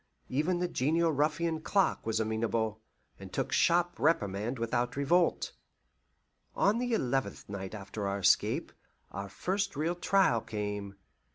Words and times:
Even 0.29 0.57
the 0.57 0.67
genial 0.67 1.11
ruffian 1.11 1.61
Clark 1.61 2.07
was 2.07 2.19
amenable, 2.19 2.81
and 3.19 3.31
took 3.31 3.51
sharp 3.51 3.99
reprimand 3.99 4.57
without 4.57 4.95
revolt. 4.95 5.51
On 6.55 6.79
the 6.79 6.93
eleventh 6.95 7.47
night 7.47 7.75
after 7.75 8.07
our 8.07 8.17
escape, 8.17 8.71
our 9.11 9.29
first 9.29 9.75
real 9.75 9.93
trial 9.93 10.41
came. 10.41 10.95